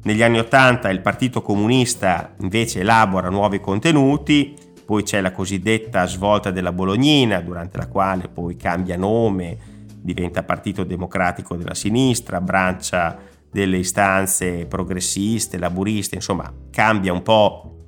Negli 0.04 0.24
anni 0.24 0.40
80 0.40 0.90
il 0.90 1.02
Partito 1.02 1.42
Comunista 1.42 2.34
invece 2.40 2.82
elabora 2.82 3.30
nuovi 3.30 3.60
contenuti, 3.60 4.56
poi 4.86 5.04
c'è 5.04 5.22
la 5.22 5.32
cosiddetta 5.32 6.08
svolta 6.08 6.52
della 6.52 6.72
Bolognina, 6.72 7.42
durante 7.42 7.78
la 7.78 7.88
quale 7.88 8.28
poi 8.28 8.56
cambia 8.56 8.98
nome, 8.98 9.58
diventa 10.02 10.44
Partito 10.44 10.84
Democratico 10.84 11.56
della 11.56 11.76
Sinistra, 11.76 12.38
abbraccia 12.38 13.18
delle 13.52 13.78
istanze 13.78 14.66
progressiste, 14.68 15.58
laburiste, 15.58 16.16
insomma 16.16 16.52
cambia 16.72 17.12
un 17.12 17.22
po' 17.22 17.84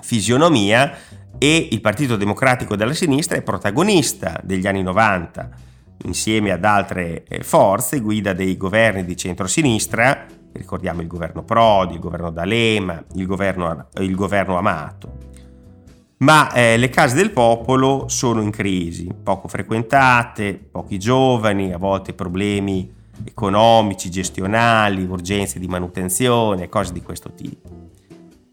fisionomia 0.00 0.92
e 1.38 1.68
il 1.70 1.80
Partito 1.80 2.16
Democratico 2.16 2.76
della 2.76 2.94
Sinistra 2.94 3.36
è 3.36 3.42
protagonista 3.42 4.40
degli 4.42 4.66
anni 4.66 4.82
90 4.82 5.50
insieme 6.04 6.50
ad 6.50 6.64
altre 6.64 7.24
eh, 7.24 7.42
forze, 7.42 8.00
guida 8.00 8.32
dei 8.32 8.56
governi 8.56 9.04
di 9.04 9.16
centrosinistra, 9.16 10.26
ricordiamo 10.52 11.00
il 11.00 11.06
governo 11.06 11.42
Prodi, 11.42 11.94
il 11.94 12.00
governo 12.00 12.30
D'Alema, 12.30 13.02
il 13.14 13.26
governo, 13.26 13.88
il 13.98 14.14
governo 14.14 14.58
Amato 14.58 15.32
ma 16.24 16.52
eh, 16.52 16.76
le 16.76 16.88
case 16.88 17.16
del 17.16 17.30
popolo 17.30 18.08
sono 18.08 18.40
in 18.40 18.50
crisi, 18.50 19.08
poco 19.22 19.46
frequentate, 19.46 20.54
pochi 20.54 20.98
giovani, 20.98 21.72
a 21.72 21.76
volte 21.76 22.14
problemi 22.14 22.90
economici, 23.24 24.10
gestionali, 24.10 25.04
urgenze 25.04 25.58
di 25.58 25.66
manutenzione, 25.66 26.68
cose 26.70 26.92
di 26.92 27.02
questo 27.02 27.32
tipo. 27.34 27.68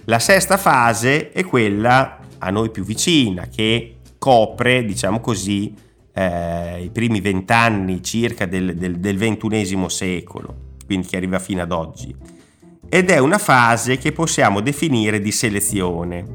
La 0.05 0.19
sesta 0.19 0.57
fase 0.57 1.31
è 1.31 1.45
quella 1.45 2.17
a 2.41 2.49
noi 2.49 2.69
più 2.71 2.83
vicina, 2.83 3.47
che 3.47 3.97
copre, 4.17 4.83
diciamo 4.83 5.19
così, 5.19 5.73
eh, 6.13 6.83
i 6.83 6.89
primi 6.89 7.21
vent'anni 7.21 8.03
circa 8.03 8.45
del, 8.45 8.75
del, 8.75 9.17
XXI 9.17 9.85
secolo, 9.87 10.55
quindi 10.85 11.07
che 11.07 11.15
arriva 11.15 11.39
fino 11.39 11.61
ad 11.61 11.71
oggi 11.71 12.39
ed 12.93 13.09
è 13.09 13.19
una 13.19 13.37
fase 13.37 13.97
che 13.97 14.11
possiamo 14.11 14.59
definire 14.59 15.21
di 15.21 15.31
selezione, 15.31 16.25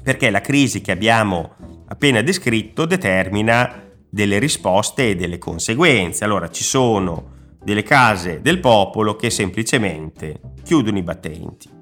perché 0.00 0.30
la 0.30 0.40
crisi 0.40 0.80
che 0.80 0.92
abbiamo 0.92 1.56
appena 1.88 2.22
descritto 2.22 2.84
determina 2.84 3.82
delle 4.08 4.38
risposte 4.38 5.10
e 5.10 5.16
delle 5.16 5.38
conseguenze. 5.38 6.22
Allora 6.22 6.50
ci 6.50 6.62
sono 6.62 7.56
delle 7.64 7.82
case 7.82 8.40
del 8.40 8.60
popolo 8.60 9.16
che 9.16 9.28
semplicemente 9.28 10.40
chiudono 10.62 10.98
i 10.98 11.02
battenti 11.02 11.75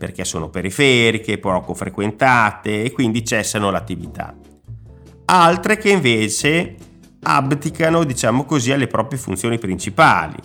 perché 0.00 0.24
sono 0.24 0.48
periferiche, 0.48 1.36
poco 1.36 1.74
frequentate 1.74 2.84
e 2.84 2.90
quindi 2.90 3.22
cessano 3.22 3.70
l'attività. 3.70 4.34
Altre 5.26 5.76
che 5.76 5.90
invece 5.90 6.74
abdicano, 7.24 8.04
diciamo 8.04 8.46
così, 8.46 8.72
alle 8.72 8.86
proprie 8.86 9.18
funzioni 9.18 9.58
principali, 9.58 10.36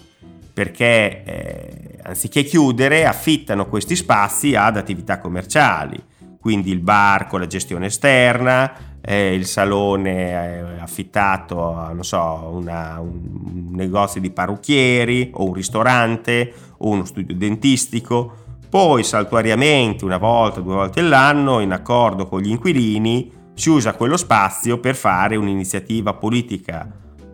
perché 0.54 1.24
eh, 1.24 2.00
anziché 2.04 2.44
chiudere 2.44 3.06
affittano 3.06 3.68
questi 3.68 3.96
spazi 3.96 4.56
ad 4.56 4.76
attività 4.76 5.20
commerciali, 5.20 6.04
quindi 6.38 6.72
il 6.72 6.82
bar 6.82 7.28
con 7.28 7.40
la 7.40 7.48
gestione 7.48 7.86
esterna, 7.86 8.98
eh, 9.00 9.34
il 9.34 9.46
salone 9.46 10.32
eh, 10.32 10.80
affittato 10.82 11.78
a 11.78 11.96
so, 12.02 12.50
una, 12.52 13.00
un 13.00 13.70
negozio 13.72 14.20
di 14.20 14.32
parrucchieri 14.32 15.30
o 15.36 15.46
un 15.46 15.54
ristorante 15.54 16.54
o 16.80 16.90
uno 16.90 17.06
studio 17.06 17.34
dentistico 17.34 18.44
poi 18.76 19.06
saltuariamente, 19.06 20.04
una 20.04 20.18
volta, 20.18 20.60
due 20.60 20.74
volte 20.74 21.00
all'anno, 21.00 21.62
in 21.62 21.72
accordo 21.72 22.28
con 22.28 22.42
gli 22.42 22.50
inquilini, 22.50 23.32
si 23.54 23.70
usa 23.70 23.94
quello 23.94 24.18
spazio 24.18 24.82
per 24.82 24.96
fare 24.96 25.38
un'iniziativa 25.38 26.14
politica 26.16 26.86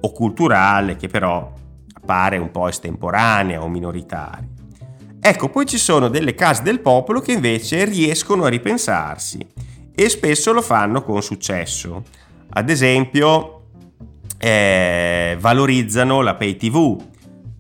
o 0.02 0.12
culturale 0.12 0.98
che 0.98 1.08
però 1.08 1.52
appare 1.94 2.38
un 2.38 2.52
po' 2.52 2.68
estemporanea 2.68 3.64
o 3.64 3.68
minoritaria. 3.70 4.48
Ecco, 5.20 5.50
poi 5.50 5.66
ci 5.66 5.80
sono 5.80 6.10
delle 6.10 6.36
case 6.36 6.62
del 6.62 6.80
popolo 6.80 7.22
che 7.22 7.32
invece 7.32 7.86
riescono 7.86 8.44
a 8.44 8.50
ripensarsi 8.50 9.44
e 9.96 10.10
spesso 10.10 10.54
lo 10.54 10.62
fanno 10.62 11.02
con 11.02 11.24
successo. 11.24 12.04
Ad 12.52 12.70
esempio, 12.70 13.64
eh, 14.38 15.36
valorizzano 15.40 16.22
la 16.22 16.36
pay 16.36 16.56
TV, 16.56 17.04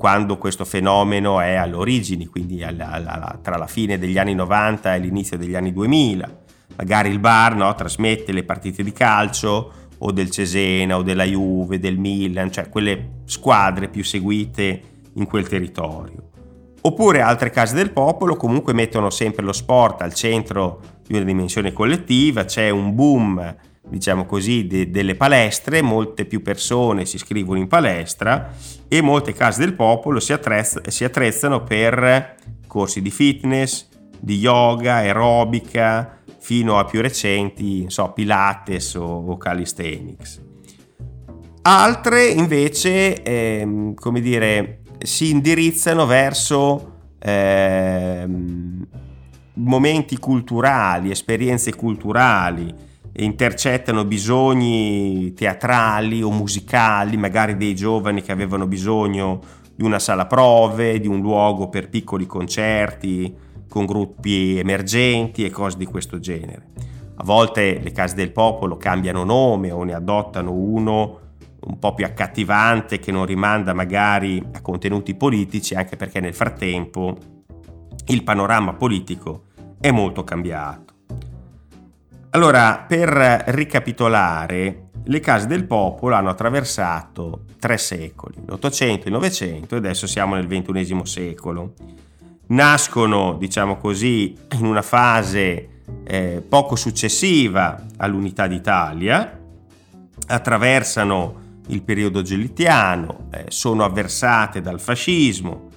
quando 0.01 0.39
questo 0.39 0.65
fenomeno 0.65 1.39
è 1.41 1.53
all'origine, 1.53 2.25
quindi 2.27 2.63
alla, 2.63 2.89
alla, 2.89 3.37
tra 3.39 3.55
la 3.55 3.67
fine 3.67 3.99
degli 3.99 4.17
anni 4.17 4.33
90 4.33 4.95
e 4.95 4.97
l'inizio 4.97 5.37
degli 5.37 5.53
anni 5.53 5.71
2000. 5.71 6.39
Magari 6.77 7.09
il 7.11 7.19
bar 7.19 7.55
no, 7.55 7.75
trasmette 7.75 8.31
le 8.31 8.43
partite 8.43 8.81
di 8.81 8.91
calcio 8.93 9.71
o 9.99 10.11
del 10.11 10.31
Cesena 10.31 10.97
o 10.97 11.03
della 11.03 11.23
Juve, 11.23 11.77
del 11.77 11.99
Milan, 11.99 12.51
cioè 12.51 12.67
quelle 12.67 13.19
squadre 13.25 13.89
più 13.89 14.03
seguite 14.03 14.81
in 15.13 15.27
quel 15.27 15.47
territorio. 15.47 16.29
Oppure 16.81 17.21
altre 17.21 17.51
case 17.51 17.75
del 17.75 17.91
popolo 17.91 18.35
comunque 18.35 18.73
mettono 18.73 19.11
sempre 19.11 19.45
lo 19.45 19.53
sport 19.53 20.01
al 20.01 20.15
centro 20.15 20.81
di 21.05 21.13
una 21.13 21.25
dimensione 21.25 21.73
collettiva, 21.73 22.45
c'è 22.45 22.71
un 22.71 22.95
boom 22.95 23.55
diciamo 23.87 24.25
così, 24.25 24.67
de- 24.67 24.89
delle 24.89 25.15
palestre, 25.15 25.81
molte 25.81 26.25
più 26.25 26.41
persone 26.41 27.05
si 27.05 27.15
iscrivono 27.15 27.59
in 27.59 27.67
palestra 27.67 28.53
e 28.87 29.01
molte 29.01 29.33
case 29.33 29.59
del 29.59 29.73
popolo 29.73 30.19
si, 30.19 30.33
attrezz- 30.33 30.87
si 30.87 31.03
attrezzano 31.03 31.63
per 31.63 32.35
corsi 32.67 33.01
di 33.01 33.11
fitness, 33.11 33.87
di 34.19 34.37
yoga, 34.37 34.95
aerobica, 34.95 36.19
fino 36.39 36.79
a 36.79 36.85
più 36.85 37.01
recenti, 37.01 37.85
so, 37.87 38.11
Pilates 38.13 38.95
o, 38.95 39.03
o 39.03 39.37
calisthenics. 39.37 40.41
Altre 41.63 42.25
invece, 42.25 43.21
ehm, 43.21 43.93
come 43.93 44.21
dire, 44.21 44.81
si 44.97 45.29
indirizzano 45.29 46.05
verso 46.07 47.09
ehm, 47.19 48.87
momenti 49.53 50.17
culturali, 50.17 51.11
esperienze 51.11 51.75
culturali, 51.75 52.73
intercettano 53.13 54.05
bisogni 54.05 55.33
teatrali 55.33 56.21
o 56.21 56.31
musicali, 56.31 57.17
magari 57.17 57.57
dei 57.57 57.75
giovani 57.75 58.21
che 58.21 58.31
avevano 58.31 58.67
bisogno 58.67 59.39
di 59.75 59.83
una 59.83 59.99
sala 59.99 60.25
prove, 60.25 60.99
di 60.99 61.07
un 61.07 61.19
luogo 61.19 61.69
per 61.69 61.89
piccoli 61.89 62.25
concerti 62.25 63.33
con 63.67 63.85
gruppi 63.85 64.57
emergenti 64.57 65.45
e 65.45 65.49
cose 65.49 65.77
di 65.77 65.85
questo 65.85 66.19
genere. 66.19 66.69
A 67.15 67.23
volte 67.23 67.79
le 67.79 67.91
case 67.91 68.15
del 68.15 68.31
popolo 68.31 68.77
cambiano 68.77 69.23
nome 69.23 69.71
o 69.71 69.83
ne 69.83 69.93
adottano 69.93 70.51
uno 70.51 71.19
un 71.61 71.77
po' 71.77 71.93
più 71.93 72.05
accattivante 72.05 72.99
che 72.99 73.11
non 73.11 73.25
rimanda 73.25 73.73
magari 73.73 74.43
a 74.53 74.61
contenuti 74.61 75.13
politici, 75.13 75.75
anche 75.75 75.95
perché 75.95 76.19
nel 76.19 76.33
frattempo 76.33 77.15
il 78.07 78.23
panorama 78.23 78.73
politico 78.73 79.43
è 79.79 79.91
molto 79.91 80.23
cambiato. 80.23 80.90
Allora, 82.33 82.85
per 82.87 83.09
ricapitolare, 83.47 84.89
le 85.03 85.19
case 85.19 85.47
del 85.47 85.65
popolo 85.65 86.15
hanno 86.15 86.29
attraversato 86.29 87.43
tre 87.59 87.77
secoli, 87.77 88.35
l'Ottocento, 88.45 89.07
il 89.07 89.13
Novecento 89.13 89.75
e 89.75 89.79
adesso 89.79 90.07
siamo 90.07 90.35
nel 90.35 90.47
XXI 90.47 91.01
secolo. 91.03 91.73
Nascono, 92.47 93.33
diciamo 93.33 93.75
così, 93.75 94.33
in 94.53 94.65
una 94.65 94.81
fase 94.81 95.81
eh, 96.05 96.41
poco 96.47 96.77
successiva 96.77 97.83
all'unità 97.97 98.47
d'Italia, 98.47 99.37
attraversano 100.27 101.39
il 101.67 101.81
periodo 101.81 102.21
gelitiano, 102.21 103.27
eh, 103.31 103.45
sono 103.49 103.83
avversate 103.83 104.61
dal 104.61 104.79
fascismo, 104.79 105.70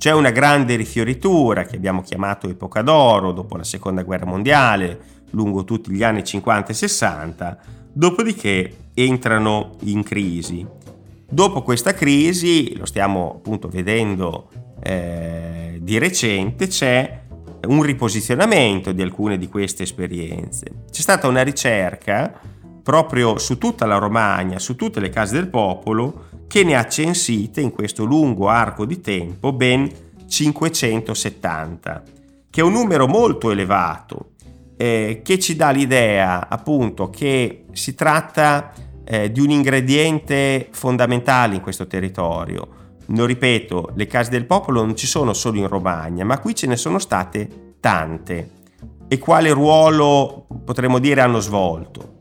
c'è 0.00 0.12
una 0.12 0.30
grande 0.30 0.76
rifioritura 0.76 1.64
che 1.64 1.76
abbiamo 1.76 2.00
chiamato 2.00 2.48
epoca 2.48 2.80
d'oro 2.80 3.32
dopo 3.32 3.58
la 3.58 3.64
seconda 3.64 4.02
guerra 4.02 4.24
mondiale, 4.24 4.98
lungo 5.32 5.64
tutti 5.64 5.90
gli 5.90 6.02
anni 6.02 6.24
50 6.24 6.70
e 6.70 6.74
60, 6.74 7.58
dopodiché 7.92 8.76
entrano 8.94 9.76
in 9.82 10.02
crisi. 10.02 10.66
Dopo 11.28 11.60
questa 11.60 11.92
crisi, 11.92 12.74
lo 12.78 12.86
stiamo 12.86 13.34
appunto 13.36 13.68
vedendo 13.68 14.48
eh, 14.82 15.78
di 15.82 15.98
recente, 15.98 16.66
c'è 16.66 17.20
un 17.66 17.82
riposizionamento 17.82 18.92
di 18.92 19.02
alcune 19.02 19.36
di 19.36 19.48
queste 19.48 19.82
esperienze. 19.82 20.84
C'è 20.90 21.02
stata 21.02 21.28
una 21.28 21.42
ricerca 21.42 22.40
proprio 22.82 23.36
su 23.36 23.58
tutta 23.58 23.84
la 23.84 23.98
Romagna, 23.98 24.58
su 24.58 24.76
tutte 24.76 24.98
le 24.98 25.10
case 25.10 25.34
del 25.34 25.48
popolo, 25.48 26.28
che 26.50 26.64
ne 26.64 26.74
ha 26.74 26.88
censite 26.88 27.60
in 27.60 27.70
questo 27.70 28.02
lungo 28.02 28.48
arco 28.48 28.84
di 28.84 29.00
tempo 29.00 29.52
ben 29.52 29.88
570, 30.26 32.02
che 32.50 32.60
è 32.60 32.64
un 32.64 32.72
numero 32.72 33.06
molto 33.06 33.52
elevato 33.52 34.30
eh, 34.76 35.20
che 35.22 35.38
ci 35.38 35.54
dà 35.54 35.70
l'idea 35.70 36.48
appunto 36.48 37.08
che 37.08 37.66
si 37.70 37.94
tratta 37.94 38.72
eh, 39.04 39.30
di 39.30 39.38
un 39.38 39.50
ingrediente 39.50 40.66
fondamentale 40.72 41.54
in 41.54 41.60
questo 41.60 41.86
territorio. 41.86 42.66
Lo 43.06 43.26
ripeto, 43.26 43.92
le 43.94 44.08
case 44.08 44.30
del 44.30 44.44
popolo 44.44 44.84
non 44.84 44.96
ci 44.96 45.06
sono 45.06 45.32
solo 45.32 45.58
in 45.58 45.68
Romagna, 45.68 46.24
ma 46.24 46.40
qui 46.40 46.56
ce 46.56 46.66
ne 46.66 46.74
sono 46.74 46.98
state 46.98 47.74
tante. 47.78 48.50
E 49.06 49.18
quale 49.18 49.52
ruolo 49.52 50.46
potremmo 50.64 50.98
dire 50.98 51.20
hanno 51.20 51.38
svolto? 51.38 52.18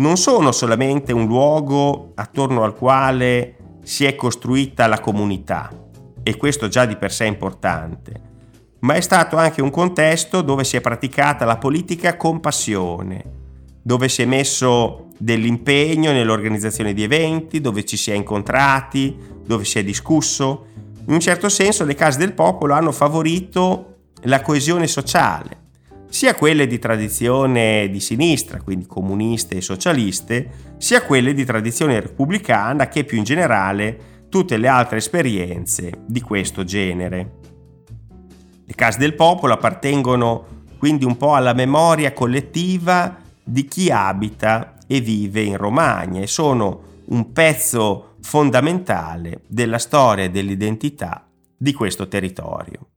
Non 0.00 0.16
sono 0.16 0.50
solamente 0.50 1.12
un 1.12 1.26
luogo 1.26 2.12
attorno 2.14 2.62
al 2.62 2.74
quale 2.74 3.56
si 3.82 4.06
è 4.06 4.14
costruita 4.14 4.86
la 4.86 4.98
comunità, 4.98 5.70
e 6.22 6.38
questo 6.38 6.68
già 6.68 6.86
di 6.86 6.96
per 6.96 7.12
sé 7.12 7.26
è 7.26 7.28
importante, 7.28 8.12
ma 8.78 8.94
è 8.94 9.00
stato 9.02 9.36
anche 9.36 9.60
un 9.60 9.68
contesto 9.68 10.40
dove 10.40 10.64
si 10.64 10.78
è 10.78 10.80
praticata 10.80 11.44
la 11.44 11.58
politica 11.58 12.16
con 12.16 12.40
passione, 12.40 13.22
dove 13.82 14.08
si 14.08 14.22
è 14.22 14.24
messo 14.24 15.08
dell'impegno 15.18 16.12
nell'organizzazione 16.12 16.94
di 16.94 17.02
eventi, 17.02 17.60
dove 17.60 17.84
ci 17.84 17.98
si 17.98 18.10
è 18.10 18.14
incontrati, 18.14 19.14
dove 19.44 19.66
si 19.66 19.80
è 19.80 19.84
discusso. 19.84 20.64
In 21.08 21.12
un 21.12 21.20
certo 21.20 21.50
senso 21.50 21.84
le 21.84 21.94
case 21.94 22.16
del 22.16 22.32
popolo 22.32 22.72
hanno 22.72 22.92
favorito 22.92 23.96
la 24.22 24.40
coesione 24.40 24.86
sociale, 24.86 25.58
sia 26.10 26.34
quelle 26.34 26.66
di 26.66 26.78
tradizione 26.78 27.88
di 27.88 28.00
sinistra, 28.00 28.60
quindi 28.60 28.86
comuniste 28.86 29.56
e 29.56 29.60
socialiste, 29.60 30.74
sia 30.76 31.02
quelle 31.02 31.32
di 31.32 31.44
tradizione 31.44 32.00
repubblicana 32.00 32.88
che 32.88 33.04
più 33.04 33.16
in 33.16 33.24
generale 33.24 34.26
tutte 34.28 34.56
le 34.56 34.68
altre 34.68 34.98
esperienze 34.98 36.02
di 36.06 36.20
questo 36.20 36.64
genere. 36.64 37.38
Le 38.66 38.74
case 38.74 38.98
del 38.98 39.14
popolo 39.14 39.54
appartengono 39.54 40.58
quindi 40.78 41.04
un 41.04 41.16
po' 41.16 41.34
alla 41.34 41.52
memoria 41.52 42.12
collettiva 42.12 43.16
di 43.42 43.66
chi 43.66 43.90
abita 43.90 44.74
e 44.86 45.00
vive 45.00 45.42
in 45.42 45.56
Romagna 45.56 46.20
e 46.20 46.26
sono 46.26 46.82
un 47.06 47.32
pezzo 47.32 48.16
fondamentale 48.20 49.42
della 49.46 49.78
storia 49.78 50.24
e 50.24 50.30
dell'identità 50.30 51.26
di 51.56 51.72
questo 51.72 52.08
territorio. 52.08 52.88